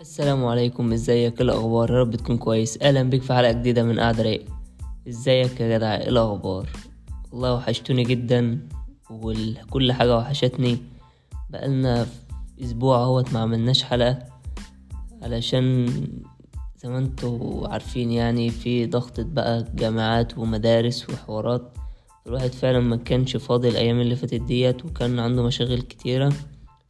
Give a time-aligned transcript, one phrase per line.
[0.00, 2.82] السلام عليكم ازيك؟ إيه الأخبار؟ يا رب تكون كويس.
[2.82, 4.44] أهلا بك في حلقة جديدة من قعده رايق.
[5.08, 6.68] ازيك يا جدع؟ إيه الأخبار؟
[7.32, 8.68] والله وحشتوني جدا
[9.10, 10.78] وكل حاجة وحشتني.
[11.50, 12.06] بقالنا
[12.62, 14.18] أسبوع أهوت ما عملناش حلقة
[15.22, 15.86] علشان
[16.76, 21.72] زي ما أنتوا عارفين يعني في ضغطة بقى جامعات ومدارس وحوارات.
[22.26, 26.32] الواحد فعلا ما كانش فاضي الأيام اللي فاتت ديت وكان عنده مشاغل كتيرة.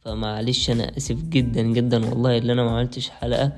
[0.01, 3.51] فمعلش أنا آسف جدا جدا والله اللي أنا ما عملتش حلقة.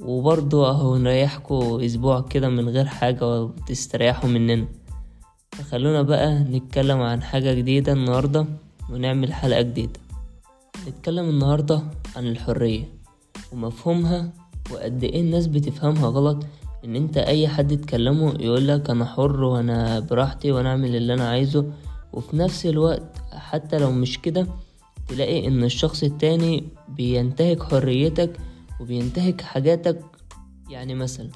[0.00, 4.66] وبرضه أهو نريحكوا أسبوع كده من غير حاجة وتستريحوا مننا.
[5.52, 8.46] فخلونا بقى نتكلم عن حاجة جديدة النهارده
[8.90, 10.00] ونعمل حلقة جديدة.
[10.88, 11.82] نتكلم النهارده
[12.16, 12.84] عن الحرية
[13.52, 14.32] ومفهومها
[14.72, 16.46] وقد إيه الناس بتفهمها غلط.
[16.84, 21.72] إن أنت أي حد تكلمه يقولك أنا حر وأنا براحتي وأنا أعمل اللي أنا عايزه.
[22.12, 24.46] وفي نفس الوقت حتى لو مش كده
[25.08, 28.30] تلاقي إن الشخص التاني بينتهك حريتك
[28.80, 30.00] وبينتهك حاجاتك.
[30.70, 31.28] يعني مثلا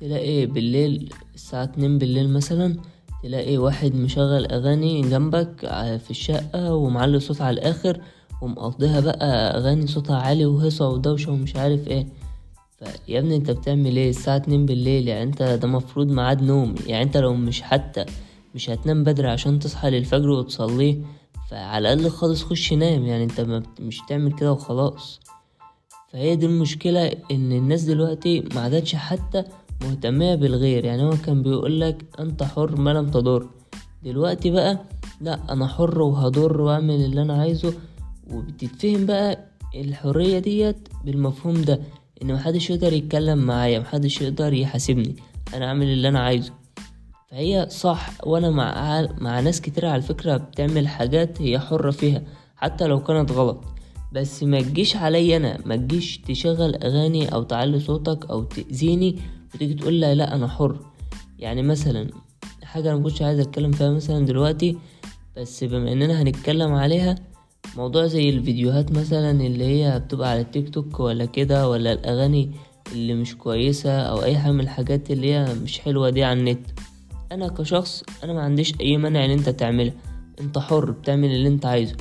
[0.00, 2.76] تلاقي بالليل الساعة اتنين بالليل مثلا
[3.22, 5.60] تلاقي واحد مشغل أغاني جنبك
[6.04, 8.00] في الشقة ومعلي صوت على الآخر
[8.42, 12.06] ومقضيها بقى أغاني صوتها عالي وهصة ودوشة ومش عارف إيه.
[12.78, 16.74] فيا ابني أنت بتعمل إيه؟ الساعة اتنين بالليل يعني أنت ده مفروض ميعاد نوم.
[16.86, 18.04] يعني أنت لو مش حتى
[18.54, 20.96] مش هتنام بدري عشان تصحى للفجر وتصليه
[21.50, 25.20] فعلى الأقل خالص خش نام يعني أنت ما مش تعمل كده وخلاص.
[26.12, 29.44] فهي دي المشكلة إن الناس دلوقتي ما عادتش حتى
[29.82, 30.84] مهتمية بالغير.
[30.84, 33.46] يعني هو كان بيقولك أنت حر ما لم تضر.
[34.04, 34.84] دلوقتي بقى
[35.20, 37.72] لا أنا حر وهضر وأعمل اللي أنا عايزه.
[38.32, 41.80] وبتتفهم بقى الحرية ديت بالمفهوم ده
[42.22, 45.16] إن محدش يقدر يتكلم معايا محدش يقدر يحاسبني.
[45.54, 46.52] أنا أعمل اللي أنا عايزه.
[47.30, 52.22] فهي صح وأنا مع مع ناس كتير على فكرة بتعمل حاجات هي حرة فيها
[52.56, 53.64] حتى لو كانت غلط.
[54.12, 59.18] بس ما تجيش عليا أنا ما تجيش تشغل أغاني أو تعلي صوتك أو تأذيني
[59.54, 60.76] وتيجي تقول لا لأ أنا حر.
[61.38, 62.10] يعني مثلا
[62.62, 64.76] حاجة أنا مكنتش عايز أتكلم فيها مثلا دلوقتي
[65.36, 67.14] بس بما إننا هنتكلم عليها
[67.76, 72.50] موضوع زي الفيديوهات مثلا اللي هي بتبقى على التيك توك ولا كده ولا الأغاني
[72.92, 76.66] اللي مش كويسة أو أي حاجة من الحاجات اللي هي مش حلوة دي على النت.
[77.32, 79.94] أنا كشخص أنا ما عنديش أي مانع إن أنت تعملها.
[80.40, 81.96] أنت حر بتعمل اللي أنت عايزه.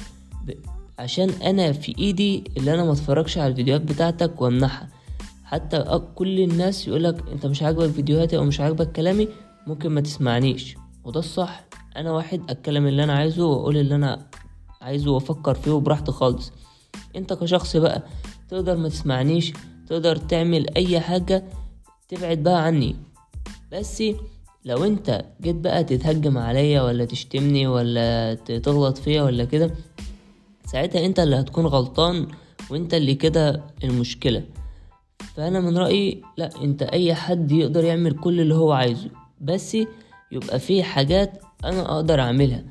[0.45, 0.51] ب...
[0.99, 4.89] عشان أنا في إيدي اللي أنا ما أتفرجش على الفيديوهات بتاعتك وامنعها
[5.43, 9.27] حتى كل الناس يقولك أنت مش عاجبك فيديوهاتي أو مش عاجبك كلامي
[9.67, 10.75] ممكن ما تسمعنيش.
[11.03, 11.65] وده الصح.
[11.97, 14.27] أنا واحد أتكلم اللي أنا عايزه وأقول اللي أنا
[14.81, 16.51] عايزه وأفكر فيه وبراحتي خالص.
[17.15, 18.03] أنت كشخص بقى
[18.49, 19.53] تقدر ما تسمعنيش
[19.89, 21.43] تقدر تعمل أي حاجة
[22.09, 22.95] تبعد بقى عني.
[23.71, 24.03] بس
[24.67, 29.71] لو انت جيت بقى تتهجم عليا ولا تشتمني ولا تغلط فيا ولا كده
[30.65, 32.27] ساعتها انت اللي هتكون غلطان
[32.69, 34.43] وانت اللي كده المشكلة.
[35.35, 39.09] فأنا من رأيي لا انت أي حد يقدر يعمل كل اللي هو عايزه
[39.41, 39.77] بس
[40.31, 42.63] يبقى في حاجات أنا أقدر أعملها.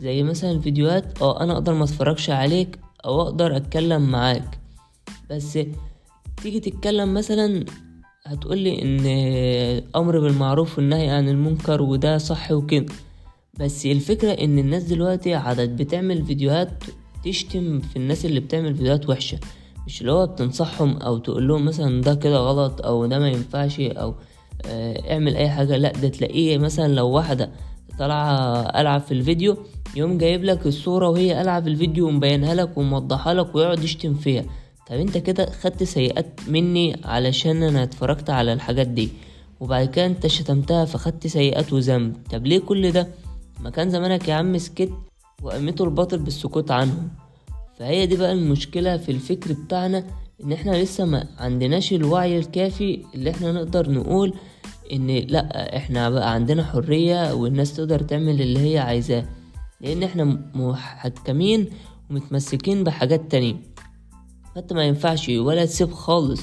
[0.00, 4.58] زي مثلا الفيديوهات أه أنا أقدر ما أتفرجش عليك أو أقدر أتكلم معاك
[5.30, 5.58] بس
[6.42, 7.64] تيجي تتكلم مثلا
[8.30, 9.06] هتقولي إن
[9.96, 12.86] أمر بالمعروف والنهي عن المنكر وده صح وكده.
[13.60, 16.84] بس الفكرة إن الناس دلوقتي عادت بتعمل فيديوهات
[17.24, 19.38] تشتم في الناس اللي بتعمل فيديوهات وحشة.
[19.86, 23.80] مش اللي هو بتنصحهم أو تقول لهم مثلا ده كده غلط أو ده ما ينفعش
[23.80, 24.14] أو
[24.66, 25.76] آه، اعمل أي حاجة.
[25.76, 27.50] لا ده تلاقيه مثلا لو واحدة
[27.98, 29.56] طالعة ألعب في الفيديو
[29.96, 34.44] يقوم جايب لك الصورة وهي ألعب في الفيديو ومبينها لك وموضحها لك ويقعد يشتم فيها.
[34.90, 39.08] طب انت كده خدت سيئات مني علشان أنا اتفرجت على الحاجات دي
[39.60, 42.16] وبعد كده انت شتمتها فخدت سيئات وذنب.
[42.30, 43.08] طب ليه كل ده؟
[43.60, 44.90] ما كان زمانك يا عم سكت
[45.42, 47.08] وقيمته الباطل بالسكوت عنهم.
[47.78, 50.04] فهي دي بقى المشكلة في الفكر بتاعنا
[50.44, 54.34] ان إحنا لسه ما عندناش الوعي الكافي اللي إحنا نقدر نقول
[54.92, 59.24] ان لأ إحنا بقى عندنا حرية والناس تقدر تعمل اللي هي عايزاه.
[59.80, 60.24] لأن إحنا
[60.54, 61.66] محكمين
[62.10, 63.54] ومتمسكين بحاجات تانية.
[64.54, 66.40] فانت ما ينفعش ولا تسيب خالص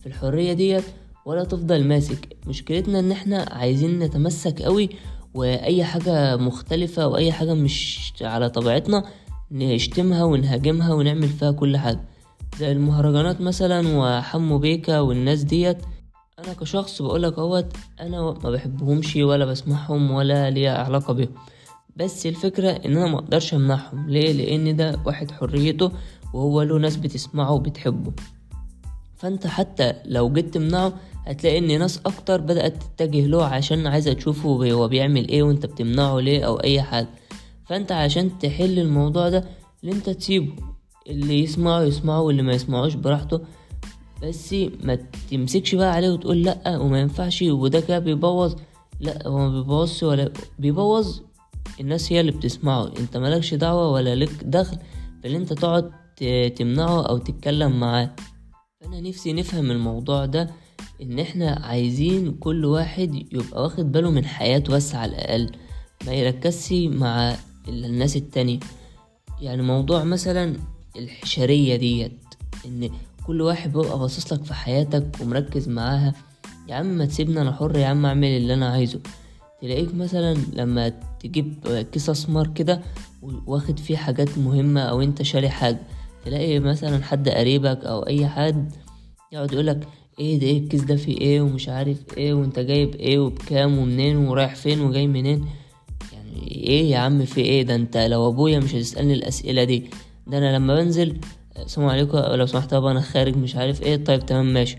[0.00, 0.84] في الحرية ديت
[1.24, 2.36] ولا تفضل ماسك.
[2.46, 4.90] مشكلتنا إن إحنا عايزين نتمسك قوي
[5.34, 9.04] وأي حاجة مختلفة وأي حاجة مش على طبيعتنا
[9.52, 12.00] نشتمها ونهاجمها ونعمل فيها كل حاجة.
[12.58, 15.78] زي المهرجانات مثلا وحمو بيكا والناس ديت.
[16.38, 17.66] أنا كشخص بقولك أهوت
[18.00, 21.34] أنا ما بحبهمش ولا بسمعهم ولا ليا علاقة بيهم.
[21.96, 24.10] بس الفكرة إن أنا ما أقدرش أمنعهم.
[24.10, 25.92] ليه؟ لأن ده واحد حريته
[26.34, 28.12] وهو له ناس بتسمعه وبتحبه.
[29.16, 30.92] فأنت حتى لو جيت تمنعه
[31.26, 36.20] هتلاقي إن ناس أكتر بدأت تتجه له عشان عايزة تشوفه هو بيعمل إيه وأنت بتمنعه
[36.20, 37.08] ليه أو أي حاجة
[37.66, 39.44] فأنت عشان تحل الموضوع ده
[39.82, 40.52] اللي أنت تسيبه.
[41.06, 43.40] اللي يسمعه يسمعه واللي ما يسمعوش براحته.
[44.22, 44.98] بس ما
[45.30, 48.54] تمسكش بقى عليه وتقول لأ وما ينفعش وده كده بيبوظ.
[49.00, 51.20] لأ هو ما بيبوظش ولا بيبوظ.
[51.80, 52.90] الناس هي اللي بتسمعه.
[52.98, 54.78] أنت مالكش دعوة ولا لك دخل
[55.22, 55.90] في أنت تقعد
[56.56, 58.10] تمنعه أو تتكلم معاه.
[58.80, 60.50] فأنا نفسي نفهم الموضوع ده
[61.02, 65.50] إن إحنا عايزين كل واحد يبقى واخد باله من حياته بس على الأقل
[66.06, 67.36] ما يركزش مع
[67.68, 68.60] الناس التانية.
[69.40, 70.56] يعني موضوع مثلا
[70.96, 72.18] الحشرية ديت
[72.66, 72.90] إن
[73.26, 76.14] كل واحد بيبقى باصص لك في حياتك ومركز معاها.
[76.68, 79.00] يا عم ما تسيبني أنا حر يا عم أعمل اللي أنا عايزه.
[79.60, 80.88] تلاقيك مثلا لما
[81.20, 81.54] تجيب
[81.92, 82.80] كيس اسمر كده
[83.22, 85.80] واخد فيه حاجات مهمة أو أنت شاري حاجة.
[86.24, 88.72] تلاقي مثلا حد قريبك أو أي حد
[89.32, 89.88] يقعد يقولك
[90.20, 94.16] إيه ده إيه الكيس ده فيه إيه ومش عارف إيه وأنت جايب إيه وبكام ومنين
[94.16, 95.44] ورايح فين وجاي منين؟
[96.12, 99.84] يعني إيه يا عم في إيه؟ ده أنت لو أبويا مش هتسألني الأسئلة دي.
[100.26, 101.20] ده أنا لما بنزل
[101.58, 104.04] السلام عليكم لو سمحت بابا أنا خارج مش عارف إيه.
[104.04, 104.78] طيب تمام ماشي.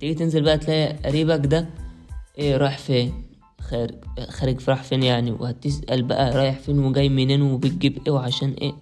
[0.00, 1.66] تيجي تنزل بقى تلاقي قريبك ده
[2.38, 3.12] إيه رايح فين؟
[3.60, 3.90] خارج
[4.28, 8.72] خارج رايح فين يعني؟ وهتسأل بقى رايح فين وجاي منين وبتجيب إيه وعشان إيه؟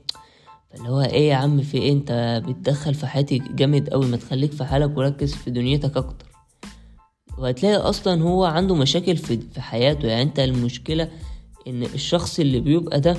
[0.79, 4.53] اللي هو إيه يا عم في إيه؟ أنت بتدخل في حياتي جامد قوي ما تخليك
[4.53, 6.27] في حالك وركز في دنيتك أكتر.
[7.39, 10.09] وهتلاقي أصلا هو عنده مشاكل في, في حياته.
[10.09, 11.09] يعني أنت المشكلة
[11.67, 13.17] إن الشخص اللي بيبقى ده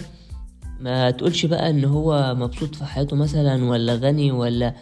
[0.80, 4.76] ما تقولش بقى إن هو مبسوط في حياته مثلا ولا غني ولا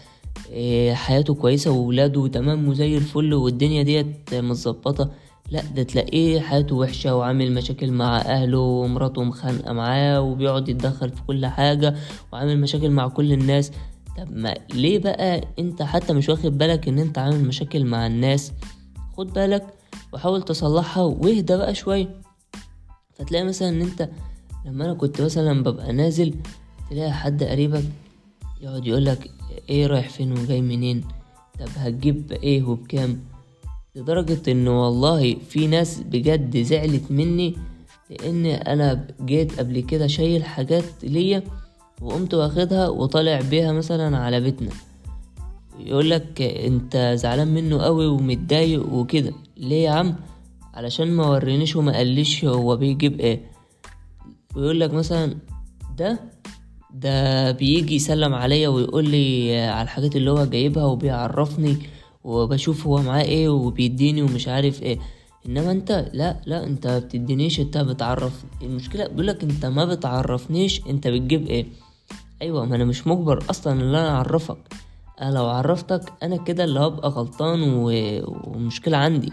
[0.50, 5.12] إيه حياته كويسة وولاده تمام وزي الفل والدنيا ديت متظبطة.
[5.52, 11.22] لا ده تلاقيه حياته وحشة وعامل مشاكل مع أهله ومراته مخانقة معاه وبيقعد يتدخل في
[11.28, 11.96] كل حاجة
[12.34, 13.72] وعامل مشاكل مع كل الناس.
[14.18, 18.52] طب ما ليه بقى أنت حتى مش واخد بالك إن أنت عامل مشاكل مع الناس؟
[19.18, 19.66] خد بالك
[20.14, 22.22] وحاول تصلحها واهدى بقى شوية.
[23.14, 24.10] فتلاقي مثلا إن أنت
[24.66, 26.36] لما أنا كنت مثلا ببقى نازل
[26.90, 27.84] تلاقي حد قريبك
[28.62, 29.30] يقعد يقولك
[29.70, 31.02] إيه رايح فين وجاي منين؟
[31.60, 33.20] طب هتجيب إيه وبكام؟
[33.96, 37.56] لدرجة ان والله في ناس بجد زعلت مني
[38.10, 41.44] لأن أنا جيت قبل كده شايل حاجات ليا
[42.02, 44.70] وقمت واخدها وطالع بيها مثلا على بيتنا.
[45.80, 49.34] يقولك أنت زعلان منه قوي ومتضايق وكده.
[49.58, 50.16] ليه يا عم؟
[50.74, 53.42] علشان ما ورينيش وما قاليش هو بيجيب إيه.
[54.56, 55.36] ويقول لك مثلا
[55.98, 56.20] ده
[56.94, 61.78] ده بيجي يسلم عليا ويقول لي على الحاجات اللي هو جايبها وبيعرفني
[62.24, 65.00] وبشوف هو معاه إيه وبيديني ومش عارف إيه.
[65.46, 68.44] انما انت لا لا انت بتدينيش انت بتعرف.
[68.62, 71.66] المشكلة بيقولك انت ما بتعرفنيش انت بتجيب إيه.
[72.42, 74.58] أيوه ما أنا مش مجبر أصلا ان أنا اعرفك.
[75.22, 77.92] أنا لو عرفتك أنا كده اللي هبقى غلطان و...
[78.48, 79.32] ومشكلة عندي.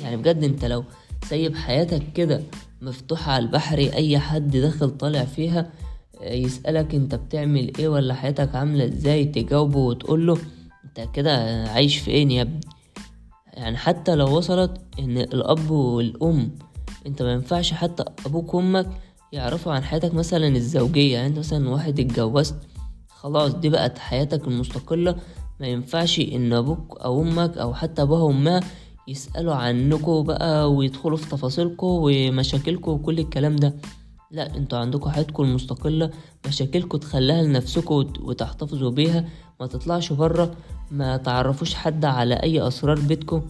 [0.00, 0.84] يعني بجد انت لو
[1.28, 2.42] سايب حياتك كده
[2.82, 5.70] مفتوحة على البحر أي حد داخل طالع فيها
[6.22, 10.38] يسألك انت بتعمل إيه ولا حياتك عاملة إزاي تجاوبه وتقوله.
[10.98, 12.60] انت كده عايش فين يا ابني؟
[13.54, 16.50] يعني حتى لو وصلت ان الاب والام
[17.06, 18.86] انت ما ينفعش حتى أبوك وامك
[19.32, 21.14] يعرفوا عن حياتك مثلا الزوجية.
[21.14, 22.54] يعني انت مثلا واحد اتجوزت
[23.08, 25.16] خلاص دي بقت حياتك المستقلة.
[25.60, 28.60] ما ينفعش ان أبوك أو أمك أو حتى ابوها وامها
[29.08, 33.74] يسألوا عنكم بقى ويدخلوا في تفاصيلكم ومشاكلكم وكل الكلام ده.
[34.30, 36.10] لا أنتوا عندكم حياتكم المستقلة
[36.48, 39.28] مشاكلكم تخليها لنفسكم وتحتفظوا بيها.
[39.66, 40.50] تطلعش برا
[40.90, 43.42] ما تعرفوش حد على أي أسرار بيتكم.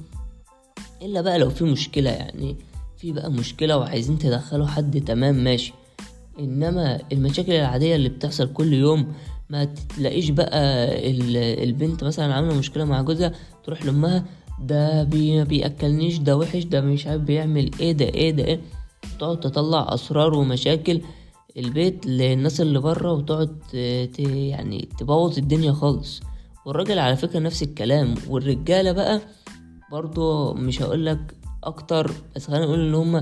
[1.02, 2.57] إلا بقى لو في مشكلة يعني
[2.97, 5.73] في بقى مشكلة وعايزين تدخلوا حد تمام ماشي.
[6.38, 9.12] إنما المشاكل العادية اللي بتحصل كل يوم
[9.50, 10.59] ما تلاقيش بقى
[11.64, 13.33] البنت مثلا عاملة مشكلة مع جوزها
[13.64, 14.25] تروح لأمها
[14.61, 18.61] ده بي بيأكلنيش ده وحش ده مش عارف بيعمل إيه ده إيه ده إيه.
[19.19, 21.00] تقعد تطلع أسرار ومشاكل
[21.56, 23.56] البيت للناس اللي بره وتقعد.
[24.18, 26.21] يعني تبوظ الدنيا خالص.
[26.66, 28.14] والراجل على فكرة نفس الكلام.
[28.28, 29.21] والرجالة بقى
[29.90, 33.21] برضو مش هقولك أكتر بس خلينا نقول إن هما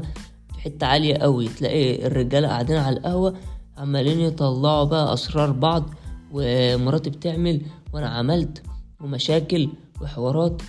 [0.55, 1.49] في حتة عالية قوي.
[1.49, 3.37] تلاقي الرجالة قاعدين على القهوة
[3.79, 5.91] عمالين يطلعوا بقى أسرار بعض
[6.33, 8.63] ومراتي بتعمل وأنا عملت
[9.01, 9.69] ومشاكل
[10.03, 10.63] وحوارات.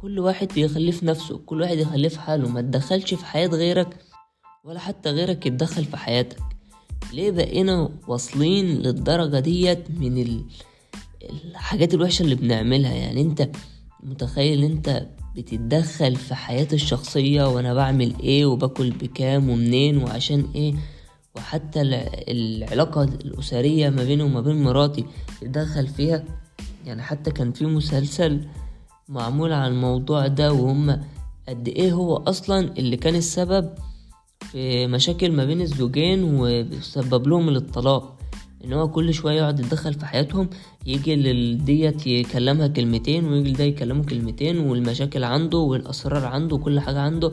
[0.00, 2.48] كل واحد بيخليه في نفسه كل واحد يخليه في حاله.
[2.48, 3.96] ما تدخلش في حياة غيرك
[4.64, 6.49] ولا حتى غيرك يتدخل في حياتك.
[7.12, 10.44] ليه بقينا واصلين للدرجة ديت من ال...
[11.50, 13.50] الحاجات الوحشة اللي بنعملها؟ يعني انت
[14.02, 20.74] متخيل انت بتتدخل في حياتي الشخصية وأنا بعمل إيه وباكل بكام ومنين وعشان إيه؟
[21.36, 21.80] وحتى
[22.28, 25.04] العلاقة الأسرية ما بيني وما بين مراتي
[25.40, 26.24] تتدخل فيها؟
[26.86, 28.40] يعني حتى كان في مسلسل
[29.08, 31.00] معمول عن الموضوع ده وهم
[31.48, 33.74] قد إيه هو أصلا اللي كان السبب
[34.40, 38.16] في مشاكل ما بين الزوجين وسبب لهم الطلاق.
[38.64, 40.50] إن هو كل شوية يقعد يتدخل في حياتهم
[40.86, 47.32] يجي للديت يكلمها كلمتين ويجي لده يكلمه كلمتين والمشاكل عنده والأسرار عنده وكل حاجة عنده.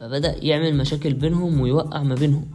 [0.00, 2.50] فبدأ يعمل مشاكل بينهم ويوقع ما بينهم.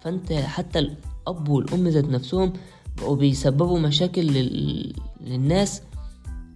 [0.00, 2.52] فأنت حتى الأب والأم ذات نفسهم
[2.98, 4.92] بقوا بيسببوا مشاكل لل...
[5.26, 5.82] للناس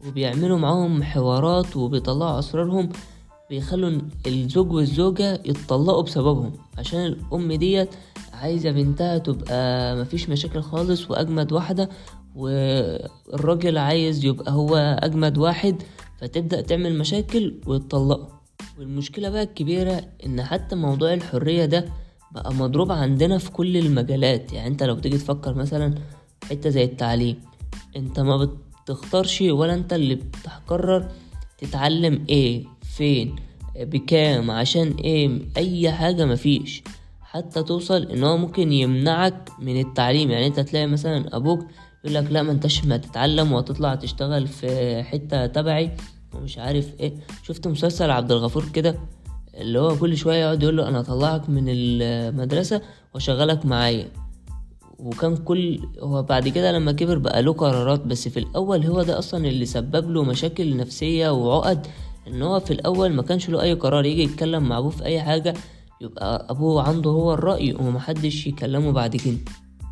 [0.08, 2.88] وبيعملوا معاهم حوارات وبيطلعوا أسرارهم.
[3.54, 6.52] بيخلوا الزوج والزوجة يتطلقوا بسببهم.
[6.78, 7.88] عشان الأم ديت
[8.32, 11.88] عايزة بنتها تبقى مفيش مشاكل خالص وأجمد واحدة
[12.37, 15.82] والراجل عايز يبقى هو أجمد واحد
[16.20, 18.26] فتبدأ تعمل مشاكل ويتطلقوا.
[18.78, 21.84] والمشكلة بقى الكبيرة إن حتى موضوع الحرية ده
[22.32, 24.52] بقى مضروب عندنا في كل المجالات.
[24.52, 25.94] يعني أنت لو تيجي تفكر مثلا
[26.50, 27.37] حتة زي التعليم
[27.96, 28.49] أنت ما
[28.84, 31.08] بتختارش ولا أنت اللي بتقرر
[31.58, 32.74] تتعلم إيه.
[32.96, 33.36] فين
[33.80, 36.82] بكام عشان إيه اي حاجة مفيش.
[37.22, 40.30] حتى توصل ان هو ممكن يمنعك من التعليم.
[40.30, 41.66] يعني انت تلاقي مثلا أبوك
[42.04, 45.90] يقول لك لا ما انتش ما تتعلم وهتطلع تشتغل في حتة تبعي
[46.34, 47.12] ومش عارف إيه.
[47.42, 48.98] شفت مسلسل عبد الغفور كده
[49.54, 52.80] اللي هو كل شوية يقعد يقول له أنا اطلعك من المدرسة
[53.14, 54.08] واشغلك معايا.
[54.98, 59.18] وكان كل هو بعد كده لما كبر بقى له قرارات بس في الأول هو ده
[59.18, 61.86] أصلا اللي سبب له مشاكل نفسية وعقد.
[62.28, 65.23] إن هو في الأول ما كانش له أي قرار يجي يتكلم مع أبوه في أي
[65.23, 65.54] حاجة
[66.00, 69.37] يبقى أبوه عنده هو الرأي ومحدش يكلمه بعد كده.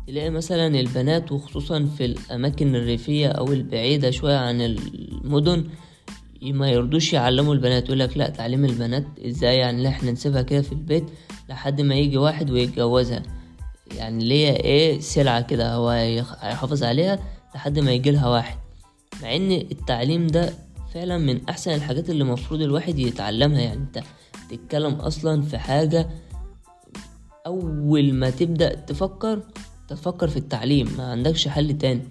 [0.07, 5.65] تلاقي مثلا البنات وخصوصا في الأماكن الريفية أو البعيدة شوية عن المدن
[6.41, 10.61] ما يرضوش يعلموا البنات يقول لك لا تعليم البنات إزاي؟ يعني لا إحنا نسيبها كده
[10.61, 11.03] في البيت
[11.49, 13.23] لحد ما يجي واحد ويتجوزها.
[13.97, 17.19] يعني ليه إيه؟ سلعة كده هو هيحافظ عليها
[17.55, 18.57] لحد ما يجي لها واحد.
[19.21, 20.53] مع إن التعليم ده
[20.93, 23.61] فعلا من أحسن الحاجات اللي المفروض الواحد يتعلمها.
[23.61, 24.03] يعني أنت
[24.49, 26.09] تتكلم أصلا في حاجة
[27.45, 29.41] أول ما تبدأ تفكر
[29.87, 32.01] تفكر في التعليم ما عندكش حل تاني.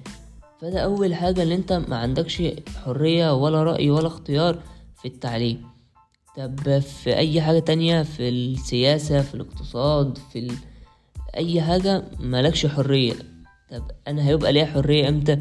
[0.61, 2.43] فده أول حاجة ان أنت ما عندكش
[2.85, 4.59] حرية ولا رأي ولا اختيار
[5.03, 5.67] في التعليم.
[6.37, 10.53] طب في أي حاجة تانية؟ في السياسة في الاقتصاد في ال...
[11.37, 13.15] أي حاجة مالكش حرية.
[13.71, 15.39] طب أنا هيبقى ليا حرية إمتى؟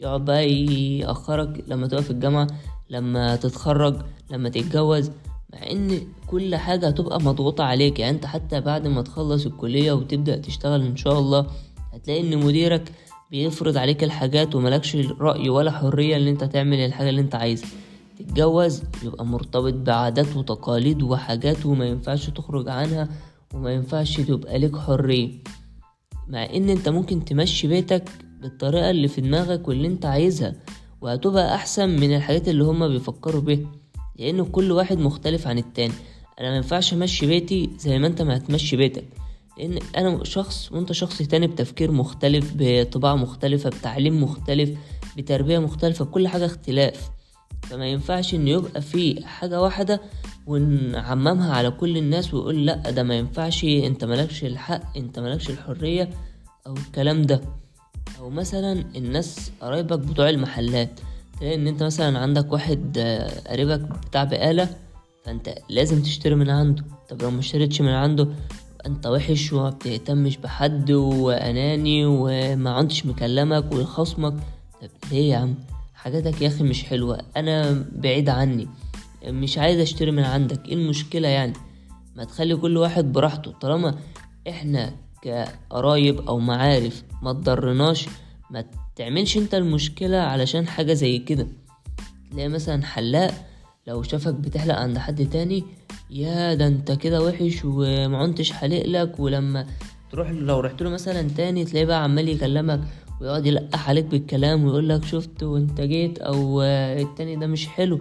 [0.00, 0.52] يقعد بقى
[0.98, 2.46] يأخرك لما تبقى في الجامعة
[2.90, 3.96] لما تتخرج
[4.30, 5.10] لما تتجوز
[5.52, 7.98] مع إن كل حاجة هتبقى مضغوطة عليك.
[7.98, 11.46] يعني أنت حتى بعد ما تخلص الكلية وتبدأ تشتغل إن شاء الله
[11.92, 12.92] هتلاقي إن مديرك
[13.30, 17.68] بيفرض عليك الحاجات وملكش رأي ولا حرية إن أنت تعمل الحاجة اللي أنت عايزها.
[18.18, 23.08] تتجوز يبقى مرتبط بعادات وتقاليد وحاجات وما ينفعش تخرج عنها
[23.54, 25.30] وما ينفعش تبقى لك حرية.
[26.28, 28.08] مع إن أنت ممكن تمشي بيتك
[28.40, 30.54] بالطريقة اللي في دماغك واللي انت عايزها
[31.00, 33.66] وهتبقى أحسن من الحاجات اللي هما بيفكروا بيها.
[34.16, 35.92] لأن كل واحد مختلف عن التاني.
[36.40, 39.04] أنا ما ينفعش أمشي بيتي زي ما انت ما هتمشي بيتك.
[39.58, 44.78] لأن أنا شخص وأنت شخص تاني بتفكير مختلف بطباع مختلفة بتعليم مختلف
[45.16, 47.10] بتربية مختلفة بكل حاجة اختلاف.
[47.62, 50.00] فما ينفعش إن يبقى في حاجة واحدة
[50.46, 56.10] ونعممها على كل الناس ويقول لأ ده ما ينفعش أنت ملكش الحق أنت ملكش الحرية
[56.66, 57.40] أو الكلام ده.
[58.18, 61.00] أو مثلا الناس قرايبك بتوع المحلات.
[61.40, 62.98] تلاقي إن أنت مثلا عندك واحد
[63.46, 64.76] قريبك بتاع بقالة
[65.24, 66.84] فأنت لازم تشتري من عنده.
[67.08, 68.28] طب لو مشتريتش من عنده
[68.86, 74.34] أنت وحش وما بتهتمش بحد وأناني وما عدتش مكلمك وخصمك.
[74.82, 75.54] طب ليه يا عم؟
[75.94, 77.18] حاجاتك يا أخي مش حلوة.
[77.36, 78.68] أنا بعيد عني.
[79.26, 80.68] مش عايز أشتري من عندك.
[80.68, 81.52] إيه المشكلة يعني؟
[82.16, 83.50] ما تخلي كل واحد براحته.
[83.50, 83.94] طالما
[84.48, 88.06] إحنا كقرايب أو معارف ما تضرناش
[88.50, 88.64] ما
[88.96, 91.46] تعملش أنت المشكلة علشان حاجة زي كده.
[92.30, 93.34] تلاقي مثلا حلاق
[93.86, 95.64] لو شافك بتحلق عند حد تاني
[96.10, 99.66] يا ده أنت كده وحش ومعنتش حالق لك ولما
[100.12, 102.80] تروح لو رحت له مثلا تاني تلاقيه بقى عمال يكلمك
[103.20, 107.98] ويقعد يلقح عليك بالكلام ويقول لك شفت وأنت جيت أو التاني ده مش حلو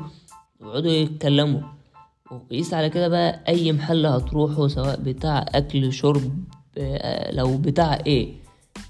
[0.59, 1.61] ويقعدوا يتكلموا.
[2.31, 6.31] وقيس على كده بقى أي محل هتروحه سواء بتاع أكل شرب
[7.31, 8.33] لو بتاع إيه؟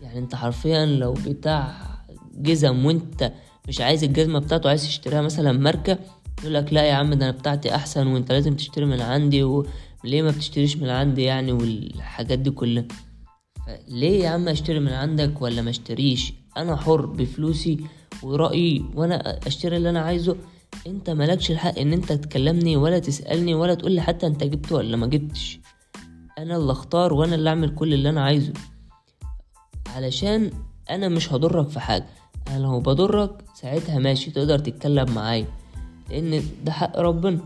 [0.02, 1.74] يعني أنت حرفيا لو بتاع
[2.38, 3.34] جزم وأنت
[3.68, 6.00] مش عايز الجزمة بتاعته عايز تشتريها مثلا ماركة
[6.42, 10.22] يقول لك لا يا عم ده أنا بتاعتي أحسن وأنت لازم تشتري من عندي وليه
[10.22, 12.86] ما بتشتريش من عندي يعني؟ والحاجات دي كلها.
[13.68, 17.78] فليه يا عم أشتري من عندك ولا ما أشتريش؟ أنا حر بفلوسي
[18.24, 20.36] ورأيي وأنا أشتري اللي أنا عايزه.
[20.88, 25.08] أنت مالكش الحق إن أنت تكلمني ولا تسألني ولا تقولي حتى أنت جبت ولا ما
[25.08, 25.60] جبتش.
[26.38, 28.54] أنا اللي أختار وأنا اللي أعمل كل اللي أنا عايزه.
[29.96, 30.52] علشان
[30.90, 32.06] أنا مش هضرك في حاجة.
[32.48, 35.46] أنا لو بضرك ساعتها ماشي تقدر تتكلم معايا.
[36.10, 37.40] لأن ده حق ربنا.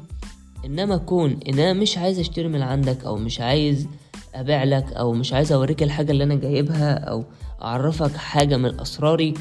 [0.65, 3.87] إنما كون إن أنا مش عايز أشتري من عندك أو مش عايز
[4.35, 7.23] أبيع لك أو مش عايز أوريك الحاجة اللي أنا جايبها أو
[7.61, 9.33] أعرفك حاجة من أسراري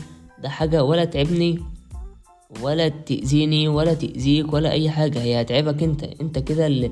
[0.42, 1.58] ده حاجة ولا تعبني
[2.62, 5.22] ولا تأذيني ولا تأذيك ولا أي حاجة.
[5.22, 6.04] هي هتعبك أنت.
[6.04, 6.90] أنت كده اللي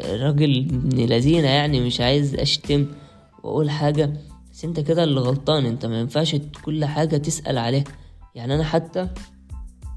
[0.00, 2.86] راجل ابن لذينة يعني مش عايز أشتم
[3.42, 4.12] وأقول حاجة
[4.52, 7.84] بس أنت كده اللي غلطان أنت ما ينفعش كل حاجة تسأل عليها.
[8.34, 9.08] يعني أنا حتى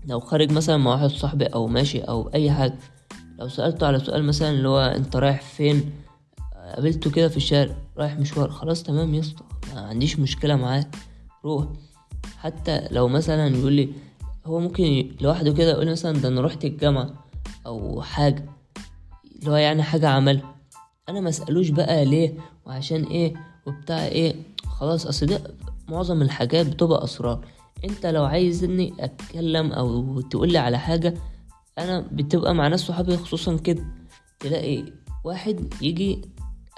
[0.06, 2.76] لو خارج مثلا مع واحد صاحبي أو ماشي أو أي حاجة
[3.40, 5.92] لو سألته على سؤال مثلا اللي هو أنت رايح فين؟
[6.76, 9.44] قابلته كده في الشارع رايح مشوار خلاص تمام يا اسطى
[9.74, 10.86] ما عنديش مشكلة معاه
[11.46, 11.66] روح.
[12.38, 13.90] حتى لو مثلا يقول لي
[14.46, 17.14] هو ممكن لوحده كده يقول مثلا ده أنا رحت الجامعة
[17.66, 18.46] أو حاجة.
[19.40, 20.56] اللي هو يعني حاجة عملها
[21.10, 22.34] أنا ما أسألوش بقى ليه
[22.66, 23.34] وعشان إيه
[23.68, 24.36] وبتاع إيه.
[24.68, 25.42] خلاص أصل ده
[25.90, 27.46] معظم الحاجات بتبقى أسرار.
[27.86, 31.14] أنت لو عايزني أتكلم أو تقولي على حاجة
[31.78, 33.84] أنا بتبقى مع ناس صحابي خصوصا كده.
[34.40, 34.84] تلاقي
[35.24, 36.22] واحد يجي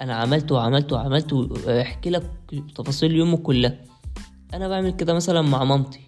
[0.02, 2.30] أنا عملت وعملت وعملت ويحكي لك
[2.74, 3.78] تفاصيل يومه كلها.
[4.54, 6.00] أنا بعمل كده مثلا مع مامتي.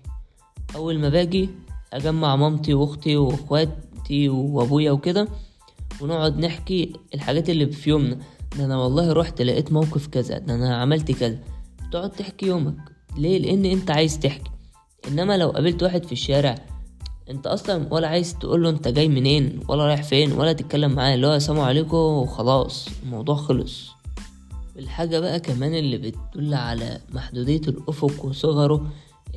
[0.77, 1.49] أول ما باجي
[1.93, 5.29] أجمع مامتي وأختي وإخواتي وأبويا وكده
[6.01, 8.19] ونقعد نحكي الحاجات اللي في يومنا.
[8.59, 11.39] ده أنا والله رحت لقيت موقف كذا ده أنا عملت كذا.
[11.93, 12.77] تقعد تحكي يومك.
[13.19, 14.51] ليه؟ لأن أنت عايز تحكي.
[15.09, 16.55] إنما لو قابلت واحد في الشارع
[17.31, 21.15] أنت أصلا ولا عايز تقول له أنت جاي منين ولا رايح فين ولا تتكلم معاه
[21.15, 23.91] اللي هو السلام عليكم وخلاص الموضوع خلص.
[24.79, 28.87] الحاجة بقى كمان اللي بتدل على محدودية الأفق وصغره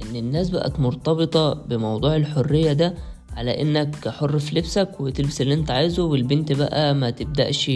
[0.02, 2.96] إن الناس بقت مرتبطة بموضوع الحرية ده
[3.38, 7.72] على إنك حر في لبسك وتلبس اللي أنت عايزه والبنت بقى ما تبدأش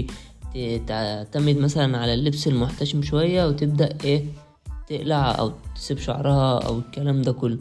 [0.88, 4.26] تعتمد مثلا على اللبس المحتشم شوية وتبدأ إيه
[4.88, 7.58] تقلع أو تسيب شعرها أو الكلام ده كله.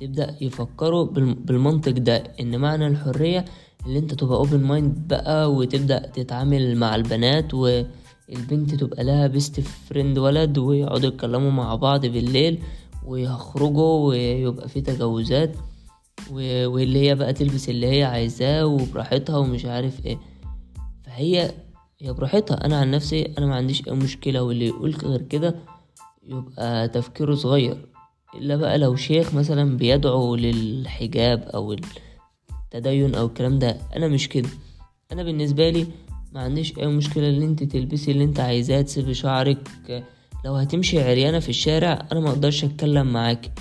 [0.00, 1.04] تبدأ يفكروا
[1.46, 3.44] بالمنطق ده إن معنى الحرية
[3.86, 10.18] اللي أنت تبقى open mind بقى وتبدأ تتعامل مع البنات والبنت تبقى لها best friend
[10.18, 12.58] ولد ويقعدوا يتكلموا مع بعض بالليل
[13.06, 15.56] ويخرجوا ويبقى في تجاوزات.
[16.30, 20.18] واللي هي بقى تلبس اللي هي عايزاه وبراحتها ومش عارف إيه.
[21.04, 21.52] فهي
[22.00, 22.66] هي براحتها.
[22.66, 25.54] أنا عن نفسي أنا ما عنديش أي مشكلة واللي يقول غير كده
[26.22, 27.76] يبقى تفكيره صغير.
[28.34, 31.76] إلا بقى لو شيخ مثلا بيدعو للحجاب أو
[32.74, 34.48] التدين أو الكلام ده أنا مش كده.
[35.12, 35.86] أنا بالنسبة لي
[36.32, 39.68] ما عنديش أي مشكلة إن أنت تلبسي اللي أنت عايزاه تسيبي شعرك.
[40.44, 43.52] لو هتمشي عريانة في الشارع أنا ما أقدرش أتكلم معاك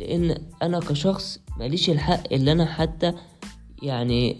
[0.00, 3.12] لأن أنا كشخص ماليش الحق اللي أنا حتى
[3.82, 4.36] يعني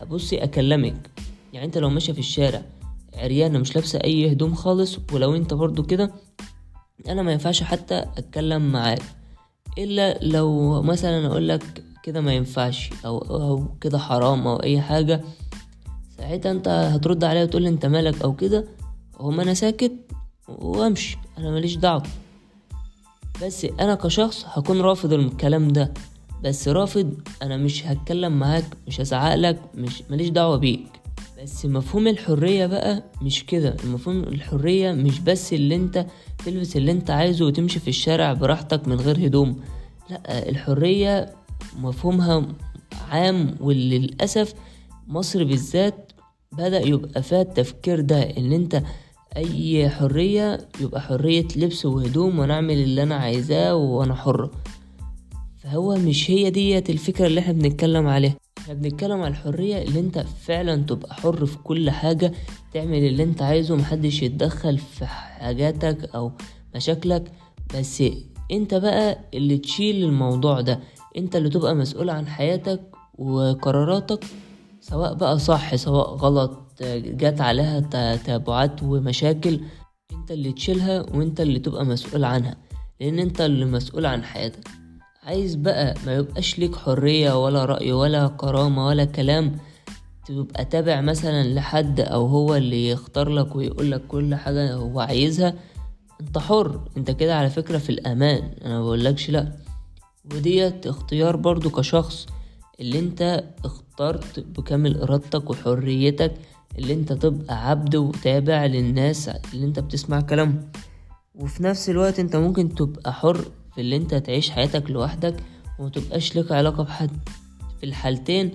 [0.00, 1.10] ابصي أكلمك.
[1.52, 2.62] يعني أنت لو ماشية في الشارع
[3.14, 6.12] عريانه مش لابسة أي هدوم خالص ولو أنت برضو كده
[7.08, 9.02] أنا ما ينفعش حتى أتكلم معاك.
[9.78, 15.20] إلا لو مثلا أقول لك كده ما ينفعش أو أو كده حرام أو أي حاجة
[16.18, 18.64] ساعتها أنت هترد عليا وتقول أنت مالك أو كده
[19.20, 19.92] هما أنا ساكت
[20.48, 21.18] وأمشي.
[21.38, 22.02] أنا ماليش دعوة.
[23.42, 25.94] بس أنا كشخص هكون رافض الكلام ده.
[26.44, 30.86] بس رافض أنا مش هتكلم معاك مش هزعقلك مش ماليش دعوة بيك.
[31.42, 33.76] بس مفهوم الحرية بقى مش كده.
[33.84, 36.06] مفهوم الحرية مش بس اللي أنت
[36.44, 39.60] تلبس اللي أنت عايزه وتمشي في الشارع براحتك من غير هدوم.
[40.10, 41.34] لأ الحرية
[41.78, 42.46] مفهومها
[43.10, 44.54] عام وللأسف
[45.08, 46.12] مصر بالذات
[46.52, 48.82] بدأ يبقى فيها التفكير ده إن أنت
[49.36, 54.50] أي حرية يبقى حرية لبس وهدوم وأنا اعمل اللي أنا عايزاه وأنا حرة
[55.58, 58.36] فهو مش هي ديت الفكرة اللي إحنا بنتكلم عليها.
[58.58, 62.32] إحنا بنتكلم على الحرية اللي أنت فعلا تبقى حر في كل حاجة
[62.74, 66.32] تعمل اللي أنت عايزه محدش يتدخل في حاجاتك أو
[66.76, 67.32] مشاكلك.
[67.74, 68.02] بس
[68.52, 70.80] أنت بقى اللي تشيل الموضوع ده.
[71.16, 72.80] أنت اللي تبقى مسؤول عن حياتك
[73.18, 74.24] وقراراتك
[74.80, 76.69] سواء بقى صح سواء غلط.
[76.82, 79.60] جات عليها تتابعات ومشاكل
[80.12, 82.56] انت اللي تشيلها وانت اللي تبقى مسؤول عنها
[83.00, 84.68] لأن انت اللي مسؤول عن حياتك.
[85.22, 89.56] عايز بقى ما يبقاش ليك حرية ولا رأي ولا كرامة ولا كلام
[90.26, 95.54] تبقى تابع مثلا لحد أو هو اللي يختار لك ويقول لك كل حاجة هو عايزها.
[96.20, 99.52] انت حر انت كده على فكرة في الأمان أنا بقولكش لأ.
[100.34, 102.26] وديت اختيار برضو كشخص
[102.80, 106.32] اللي انت اخترت بكامل إرادتك وحريتك
[106.78, 110.68] اللي انت تبقى عبد وتابع للناس اللي انت بتسمع كلامهم.
[111.34, 113.36] وفي نفس الوقت انت ممكن تبقى حر
[113.74, 115.36] في اللي انت تعيش حياتك لوحدك
[115.78, 117.10] ومتبقاش لك علاقة بحد.
[117.80, 118.50] في الحالتين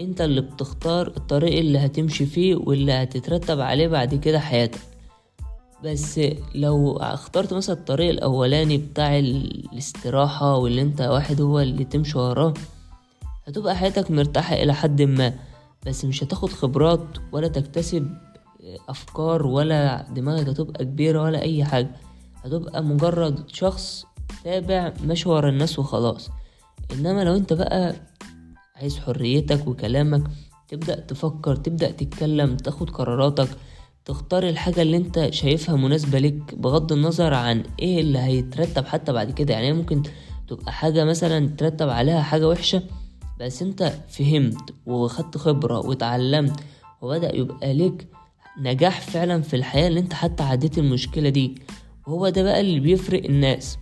[0.00, 4.80] انت اللي بتختار الطريق اللي هتمشي فيه واللي هتترتب عليه بعد كده حياتك.
[5.84, 6.20] بس
[6.54, 12.54] لو اخترت مثلا الطريق الاولاني بتاع الاستراحة واللي انت واحد هو اللي تمشي وراه
[13.46, 15.34] هتبقى حياتك مرتاحة إلى حد ما.
[15.86, 18.10] بس مش هتاخد خبرات ولا تكتسب
[18.88, 21.90] أفكار ولا دماغك هتبقى كبيرة ولا أي حاجة.
[22.44, 24.04] هتبقى مجرد شخص
[24.44, 26.30] تابع ماشي ورا الناس وخلاص.
[26.92, 27.94] إنما لو أنت بقى
[28.76, 30.22] عايز حريتك وكلامك
[30.68, 33.48] تبدأ تفكر تبدأ تتكلم تاخد قراراتك
[34.04, 39.30] تختار الحاجة اللي أنت شايفها مناسبة لك بغض النظر عن إيه اللي هيترتب حتى بعد
[39.30, 39.54] كده.
[39.54, 40.02] يعني ممكن
[40.48, 42.82] تبقى حاجة مثلا ترتب عليها حاجة وحشة
[43.40, 46.60] بس انت فهمت وخدت خبرة واتعلمت
[47.02, 48.08] وبدأ يبقى لك
[48.60, 51.54] نجاح فعلا في الحياة اللي انت حتى عديت المشكلة دي.
[52.06, 53.78] وهو ده بقى اللي بيفرق الناس.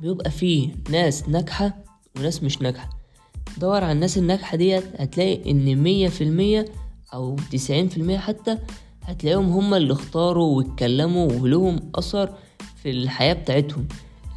[0.00, 1.84] بيبقى فيه ناس ناجحة
[2.16, 2.90] وناس مش ناجحة.
[3.58, 6.64] دور على الناس الناجحة ديت هتلاقي إن مية في المية
[7.14, 8.58] أو تسعين في المية حتى
[9.04, 12.34] هتلاقيهم هما اللي اختاروا واتكلموا ولهم أثر
[12.82, 13.88] في الحياة بتاعتهم.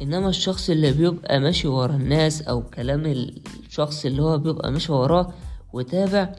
[0.02, 5.32] إنما الشخص اللي بيبقى ماشي ورا الناس أو كلام الشخص اللي هو بيبقى ماشي وراه
[5.72, 6.32] وتابع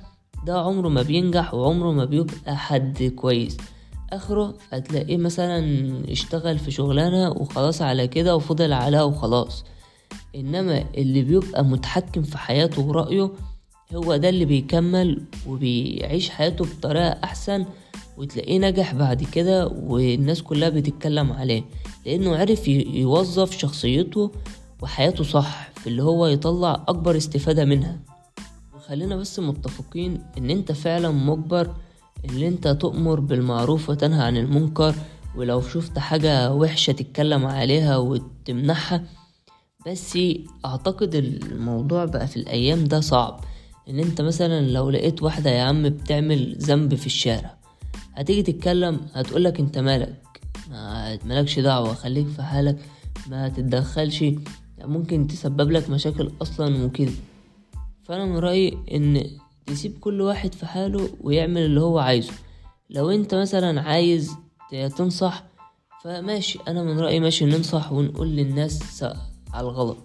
[0.45, 3.57] ده عمره ما بينجح وعمره ما بيبقى حد كويس.
[4.13, 5.59] آخره هتلاقيه مثلا
[6.11, 9.65] اشتغل في شغلانة وخلاص على كده وفضل عليها وخلاص.
[10.35, 13.31] إنما اللي بيبقى متحكم في حياته ورأيه
[13.95, 17.65] هو ده اللي بيكمل وبيعيش حياته بطريقة أحسن
[18.17, 21.63] وتلاقيه نجح بعد كده والناس كلها بتتكلم عليه.
[22.05, 24.31] لأنه عرف يوظف شخصيته
[24.81, 27.99] وحياته صح في اللي هو يطلع أكبر استفادة منها.
[28.75, 31.75] وخلينا بس متفقين إن أنت فعلا مجبر
[32.29, 34.95] إن أنت تؤمر بالمعروف وتنهى عن المنكر
[35.35, 39.03] ولو شفت حاجة وحشة تتكلم عليها وتمنحها.
[39.87, 40.17] بس
[40.65, 43.39] أعتقد الموضوع بقى في الأيام ده صعب.
[43.89, 47.57] إن أنت مثلا لو لقيت واحدة يا عم بتعمل ذنب في الشارع
[48.13, 50.24] هتيجي تتكلم هتقولك أنت مالك؟ ما
[51.25, 52.77] مالكش دعوة خليك في حالك
[53.29, 54.23] ما تتدخلش.
[54.81, 57.11] ممكن تسبب لك مشاكل أصلا وكده.
[58.03, 59.23] فأنا من رأيي إن
[59.65, 62.33] تسيب كل واحد في حاله ويعمل اللي هو عايزه.
[62.89, 64.31] لو أنت مثلا عايز
[64.97, 65.43] تنصح
[66.03, 69.03] فماشي أنا من رأيي ماشي ننصح ونقول للناس
[69.53, 69.97] على الغلط.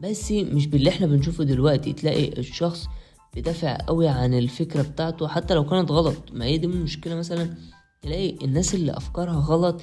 [0.00, 2.86] بس مش باللي إحنا بنشوفه دلوقتي تلاقي الشخص
[3.34, 6.16] بيدافع قوي عن الفكرة بتاعته حتى لو كانت غلط.
[6.32, 7.54] ما هي دي المشكلة مثلا.
[8.02, 9.80] تلاقي الناس اللي أفكارها غلط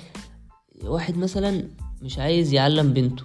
[0.83, 1.63] واحد مثلا
[2.01, 3.23] مش عايز يعلم بنته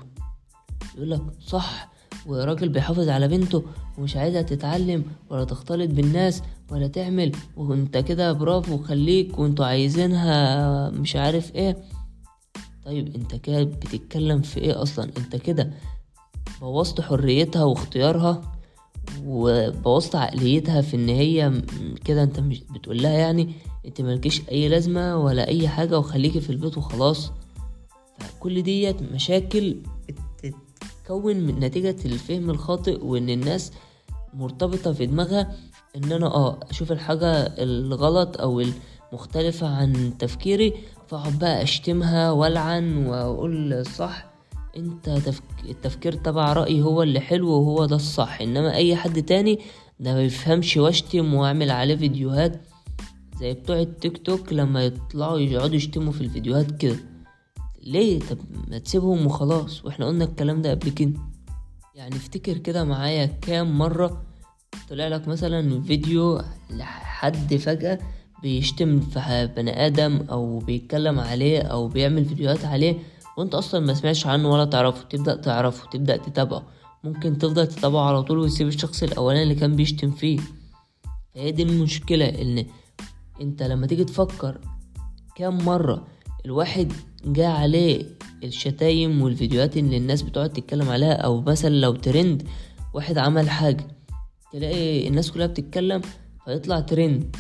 [0.97, 1.91] يقولك صح
[2.27, 3.63] وراجل بيحافظ على بنته
[3.99, 11.17] ومش عايزها تتعلم ولا تختلط بالناس ولا تعمل وانت كده برافو خليك وانتوا عايزينها مش
[11.17, 11.77] عارف إيه.
[12.85, 15.71] طيب انت كده بتتكلم في إيه أصلا؟ انت كده
[16.61, 18.53] بوظت حريتها واختيارها
[19.25, 21.63] وبوظت عقليتها في ان هي
[22.05, 23.55] كده انت مش بتقول لها يعني.
[23.87, 27.33] انت ملكيش اي لازمة ولا اي حاجة وخليكي في البيت وخلاص.
[28.19, 29.77] فكل ديت مشاكل
[30.43, 33.73] تتكون من نتيجة الفهم الخاطئ وان الناس
[34.35, 35.57] مرتبطة في دماغها
[35.97, 38.63] ان أنا آه أشوف الحاجة الغلط أو
[39.13, 40.75] المختلفة عن تفكيري
[41.09, 44.31] فاقعد بقى اشتمها والعن واقول صح.
[44.77, 45.43] انت تفك...
[45.69, 49.59] التفكير تبع رأيي هو اللي حلو وهو ده الصح انما اي حد تاني
[50.01, 52.61] ده ما يفهمش واشتم واعمل عليه فيديوهات.
[53.41, 56.97] زي بتوع التيك توك لما يطلعوا يقعدوا يشتموا في الفيديوهات كده.
[57.83, 59.85] ليه؟ طب ما تسيبهم وخلاص.
[59.85, 61.13] وإحنا قلنا الكلام ده قبل كده.
[61.95, 64.23] يعني افتكر كده معايا كام مرة
[64.91, 67.99] طلع لك مثلا فيديو لحد فجأة
[68.43, 72.99] بيشتم في بني آدم أو بيتكلم عليه أو بيعمل فيديوهات عليه
[73.37, 75.09] وأنت أصلا ما سمعتش عنه ولا تعرفه.
[75.09, 76.63] تبدأ تعرفه تبدأ تتابعه.
[77.05, 80.41] ممكن تفضل تتابعه على طول وتسيب الشخص الأولاني اللي كان بيشتم فيه.
[81.35, 82.67] هي دي المشكلة إن
[83.41, 84.61] انت لما تيجي تفكر
[85.37, 86.07] كام مرة
[86.45, 86.93] الواحد
[87.25, 88.07] جا عليه
[88.45, 92.49] الشتايم والفيديوهات اللي الناس بتقعد تتكلم عليها أو مثلا لو ترند
[92.95, 93.87] واحد عمل حاجة
[94.53, 96.01] تلاقي الناس كلها بتتكلم
[96.45, 97.37] فيطلع ترند.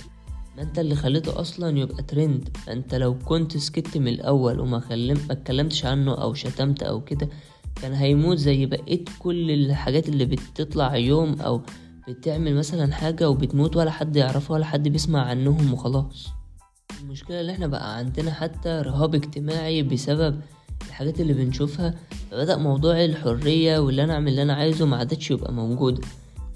[0.57, 2.57] ما انت اللي خليته أصلا يبقى ترند.
[2.69, 7.29] انت لو كنت سكت من الأول وما خلم اتكلمتش عنه أو شتمت أو كده
[7.83, 11.63] كان هيموت زي بقيت كل الحاجات اللي بتطلع يوم أو
[12.13, 16.29] بتعمل مثلا حاجة وبتموت ولا حد يعرفها ولا حد بيسمع عنهم وخلاص.
[17.03, 20.41] المشكلة اللي إحنا بقى عندنا حتى رهاب اجتماعي بسبب
[20.89, 21.95] الحاجات اللي بنشوفها
[22.31, 26.05] فبدأ موضوع الحرية واللي أنا أعمل اللي أنا عايزه ما عادتش يبقى موجود.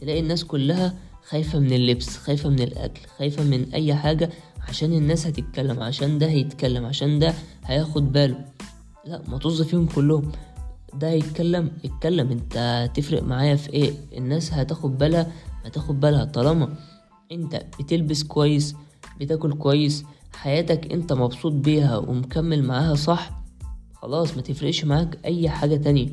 [0.01, 0.95] تلاقي الناس كلها
[1.29, 4.31] خايفة من اللبس خايفة من الأكل خايفة من أي حاجة
[4.69, 8.45] عشان الناس هتتكلم عشان ده هيتكلم عشان ده هياخد باله.
[9.05, 10.33] لا ما طز فيهم كلهم.
[10.95, 12.31] ده هيتكلم اتكلم.
[12.31, 15.33] انت تفرق معايا في إيه؟ الناس هتاخد بالها
[15.65, 16.25] ما تاخد بالها.
[16.25, 16.75] طالما
[17.33, 18.75] انت بتلبس كويس
[19.21, 23.43] بتاكل كويس حياتك انت مبسوط بيها ومكمل معاها صح
[23.95, 26.09] خلاص ما تفرقش معاك اي حاجة تانية.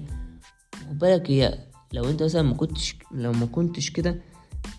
[0.92, 1.60] بالك هي
[1.94, 4.22] لو انت مثلا ما كنتش لو ما كنتش كده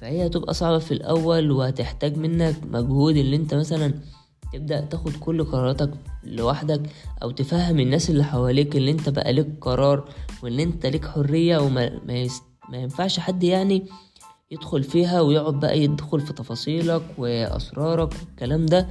[0.00, 3.94] فهي هتبقى صعبة في الأول وهتحتاج منك مجهود اللي انت مثلا
[4.52, 5.90] تبدأ تاخد كل قراراتك
[6.24, 6.82] لوحدك
[7.22, 10.08] أو تفهم الناس اللي حواليك اللي أنت بقى ليك قرار
[10.42, 12.42] وان أنت ليك حرية وما ما, يست...
[12.68, 13.86] ما ينفعش حد يعني
[14.50, 18.88] يدخل فيها ويقعد بقى يدخل في تفاصيلك وأسرارك والكلام ده.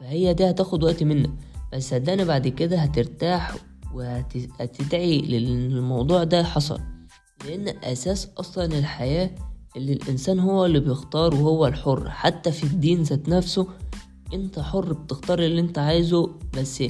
[0.00, 1.30] فهي دي هتاخد وقت منك.
[1.72, 3.54] بس صدقني بعد كده هترتاح
[3.94, 6.80] وهتدعي للموضوع ده حصل.
[7.46, 9.30] لأن أساس أصلا الحياة
[9.76, 12.10] اللي الإنسان هو اللي بيختار وهو الحر.
[12.10, 13.66] حتى في الدين ذات نفسه
[14.34, 16.84] انت حر بتختار اللي انت عايزه بس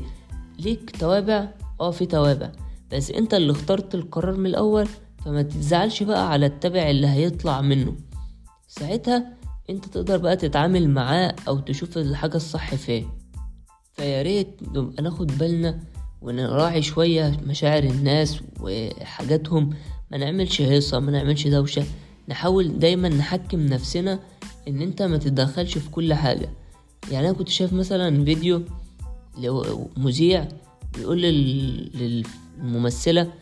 [0.58, 1.48] ليك توابع.
[1.80, 2.52] آه في توابع.
[2.92, 4.88] بس انت اللي اخترت القرار من الأول
[5.24, 7.96] فما تتزعلش بقى على التبع اللي هيطلع منه.
[8.68, 9.26] ساعتها
[9.70, 13.04] انت تقدر بقى تتعامل معاه أو تشوف الحاجة الصح فيه
[13.94, 15.80] فياريت نبقى ناخد بالنا
[16.22, 19.70] ونراعي شوية مشاعر الناس وحاجاتهم.
[20.10, 21.84] ما نعملش هيصة ما نعملش دوشة.
[22.28, 24.18] نحاول دايما نحكم نفسنا
[24.68, 26.48] إن انت ما تتدخلش في كل حاجة.
[27.10, 28.62] يعني أنا كنت شايف مثلا فيديو
[29.96, 30.48] مذيع
[30.94, 31.22] بيقول
[32.58, 33.32] للممثلة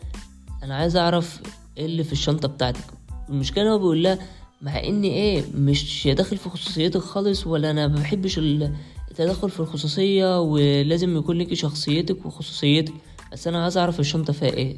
[0.63, 1.41] أنا عايز أعرف
[1.77, 2.85] إيه اللي في الشنطة بتاعتك.
[3.29, 4.19] المشكلة هو بيقول لها
[4.61, 10.41] مع إن إيه مش داخل في خصوصيتك خالص ولا أنا ما بحبش التدخل في الخصوصية
[10.41, 12.93] ولازم يكون لك شخصيتك وخصوصيتك.
[13.31, 14.77] بس أنا عايز أعرف الشنطة فيها إيه.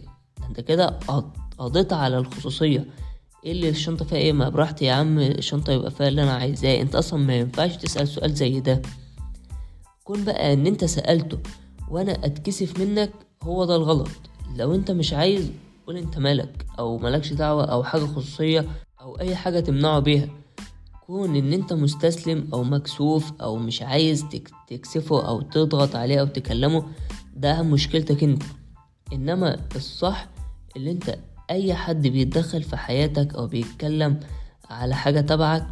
[0.50, 1.00] أنت كده
[1.58, 2.86] قضيت على الخصوصية.
[3.45, 6.82] إيه اللي الشنطة فيها إيه؟ ما براحتي يا عم الشنطة يبقى فيها اللي أنا عايزاه.
[6.82, 8.82] أنت أصلا ما ينفعش تسأل سؤال زي ده.
[10.04, 11.39] كون بقى إن أنت سألته
[11.89, 13.12] وأنا أتكسف منك
[13.43, 14.10] هو ده الغلط.
[14.56, 15.52] لو أنت مش عايز
[15.88, 18.65] قول أنت مالك أو مالكش دعوة أو حاجة خصوصية
[19.02, 20.30] أو أي حاجة تمنعه بيها.
[21.08, 24.25] كون إن أنت مستسلم أو مكسوف أو مش عايز
[24.67, 26.84] تكسفه أو تضغط عليه أو تكلمه
[27.36, 28.43] ده مشكلتك أنت.
[29.13, 30.28] إنما الصح
[30.75, 31.15] اللي أنت
[31.50, 34.20] أي حد بيتدخل في حياتك أو بيتكلم
[34.70, 35.68] على حاجة تبعك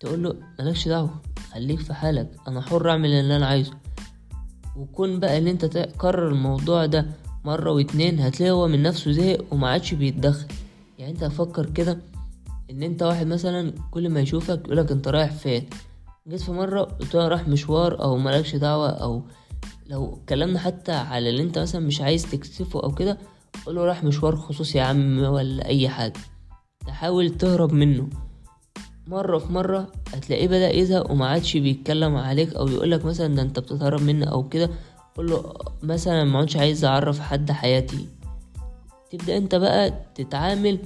[0.00, 1.10] تقول له مالكش دعوة
[1.52, 3.72] خليك في حالك أنا حر أعمل اللي أنا عايزه.
[4.76, 7.06] وكون بقى إن أنت تكرر الموضوع ده
[7.44, 10.46] مرة واتنين هتلاقي هو من نفسه زهق وما عادش بيتدخل.
[10.98, 11.98] يعني أنت فكر كده
[12.70, 15.66] إن أنت واحد مثلا كل ما يشوفك يقولك أنت رايح فين؟
[16.28, 19.22] جيت في مرة قلت رايح مشوار أو مالكش دعوة أو
[19.86, 23.18] لو اتكلمنا حتى على اللي أنت مثلا مش عايز تكسفه أو كده
[23.66, 26.12] قول له رايح مشوار خصوصي يا عم ولا أي حاجة.
[26.86, 28.08] تحاول تهرب منه.
[29.06, 33.58] مرة في مرة هتلاقيه بدأ يزهق وما عادش بيتكلم عليك أو يقولك مثلا ده أنت
[33.58, 34.70] بتتهرب مني أو كده.
[35.16, 38.06] قول له مثلا ما عادش عايز أعرف حد حياتي.
[39.10, 40.78] تبدأ أنت بقى تتعامل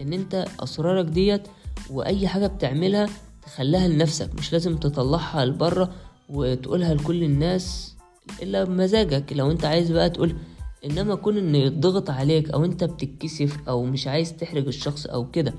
[0.00, 1.48] إن أنت أسرارك ديت
[1.90, 3.06] وأي حاجة بتعملها
[3.42, 4.34] تخليها لنفسك.
[4.34, 5.90] مش لازم تطلعها لبره
[6.28, 7.96] وتقولها لكل الناس
[8.42, 9.32] إلا بمزاجك.
[9.32, 10.36] لو أنت عايز بقى تقول
[10.84, 15.54] إنما كون إن يضغط عليك أو أنت بتتكسف أو مش عايز تحرج الشخص أو كده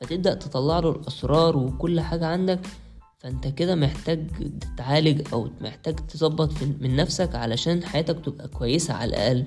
[0.00, 2.60] فتبدأ تطلع له الأسرار وكل حاجة عندك
[3.18, 4.26] فأنت كده محتاج
[4.60, 9.46] تتعالج أو محتاج تظبط من نفسك علشان حياتك تبقى كويسة على الأقل.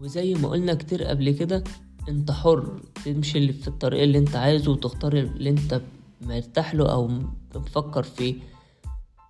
[0.00, 1.64] وزي ما قلنا كتير قبل كده
[2.08, 5.80] أنت حر تمشي في الطريق اللي أنت عايزه وتختار اللي أنت
[6.20, 7.10] مرتاح له أو
[7.54, 8.34] مفكر فيه.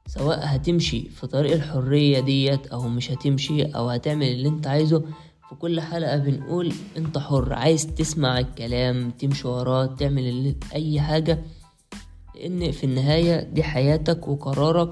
[0.09, 5.01] سواء هتمشي في طريق الحرية ديت أو مش هتمشي أو هتعمل اللي أنت عايزه
[5.49, 11.43] في كل حلقة بنقول أنت حر عايز تسمع الكلام تمشي وراه تعمل أي حاجة
[12.35, 14.91] لأن في النهاية دي حياتك وقرارك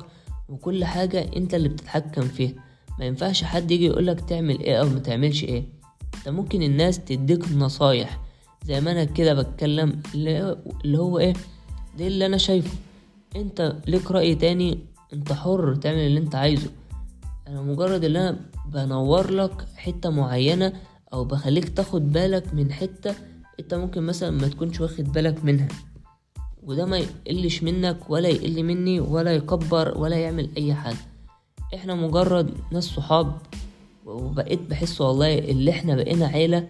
[0.48, 2.52] وكل حاجة أنت اللي بتتحكم فيها.
[2.98, 5.64] ما ينفعش حد يجي يقولك تعمل إيه أو ما تعملش إيه.
[6.14, 8.20] أنت ممكن الناس تديك نصايح.
[8.64, 11.32] زي ما أنا كده بتكلم اللي هو إيه؟
[11.98, 12.76] ده اللي أنا شايفه.
[13.36, 14.78] أنت ليك رأي تاني؟
[15.12, 16.70] انت حر تعمل اللي انت عايزه.
[17.48, 20.72] أنا مجرد اللي أنا بنور لك حتة معينة
[21.12, 23.14] أو بخليك تاخد بالك من حتة
[23.60, 25.68] أنت ممكن مثلا ما تكونش واخد بالك منها.
[26.62, 30.96] وده ما يقلش منك ولا يقل مني ولا يكبر ولا يعمل أي حاجة.
[31.74, 33.38] إحنا مجرد ناس صحاب
[34.06, 36.68] وبقيت بحس والله اللي إحنا بقينا عيلة.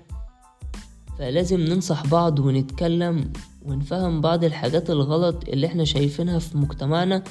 [1.19, 7.23] فلازم ننصح بعض ونتكلم ونفهم بعض الحاجات الغلط اللي إحنا شايفينها في مجتمعنا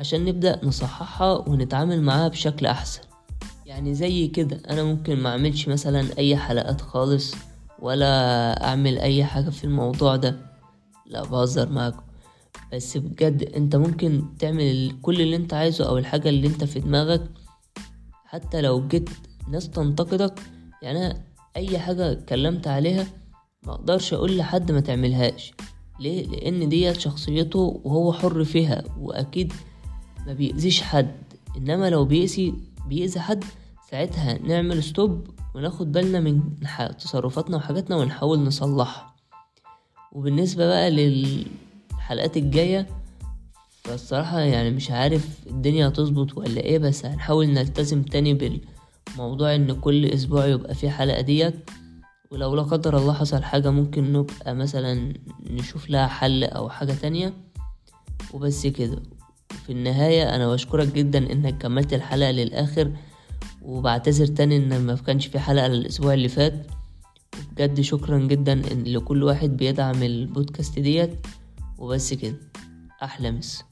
[0.00, 3.00] عشان نبدأ نصححها ونتعامل معاها بشكل أحسن.
[3.66, 7.34] يعني زي كده أنا ممكن ما أعملش مثلا أي حلقات خالص
[7.78, 10.36] ولا أعمل أي حاجة في الموضوع ده.
[11.06, 12.02] لا بهزر معاكم.
[12.72, 17.30] بس بجد أنت ممكن تعمل كل اللي أنت عايزه أو الحاجة اللي أنت في دماغك.
[18.24, 19.10] حتى لو جيت
[19.48, 20.40] ناس تنتقدك
[20.82, 21.22] يعني أنا
[21.56, 23.06] أي حاجة اتكلمت عليها
[23.62, 25.52] ما أقدرش أقول لحد ما تعملهاش.
[26.00, 29.52] ليه؟ لأن ديت شخصيته وهو حر فيها وأكيد
[30.26, 31.14] ما بيأذيش حد.
[31.56, 32.54] إنما لو بيأذي
[32.86, 33.44] بيأذي حد
[33.90, 36.40] ساعتها نعمل ستوب وناخد بالنا من
[36.98, 39.14] تصرفاتنا وحاجاتنا ونحاول نصلحها.
[40.12, 42.86] وبالنسبة بقى للحلقات الجاية
[43.84, 50.06] فالصراحة يعني مش عارف الدنيا هتظبط ولا إيه بس هنحاول نلتزم تاني بالموضوع إن كل
[50.06, 51.70] أسبوع يبقى في حلقة ديت.
[52.30, 55.12] ولو لا قدر الله حصل حاجة ممكن نبقى مثلا
[55.50, 57.32] نشوف لها حل أو حاجة تانية.
[58.32, 59.02] وبس كده.
[59.66, 62.92] في النهاية أنا بشكرك جدا إنك كملت الحلقة للآخر
[63.62, 66.66] وبعتذر تاني إن ما كانش في حلقة الأسبوع اللي فات.
[67.52, 71.26] بجد شكرا جدا إن لكل واحد بيدعم البودكاست ديت
[71.78, 72.36] وبس كده
[73.02, 73.64] أحلى مسا.